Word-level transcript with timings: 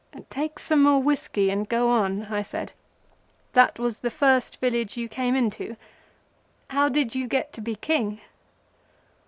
"Take 0.31 0.57
some 0.57 0.81
more 0.81 0.99
whiskey 0.99 1.51
and 1.51 1.69
go 1.69 1.89
on," 1.89 2.25
I 2.25 2.41
said. 2.41 2.71
"That 3.53 3.77
was 3.77 3.99
the 3.99 4.09
first 4.09 4.59
village 4.59 4.97
you 4.97 5.07
came 5.07 5.35
into. 5.35 5.77
How 6.71 6.89
did 6.89 7.13
you 7.13 7.27
get 7.27 7.53
to 7.53 7.61
be 7.61 7.75
King?" 7.75 8.19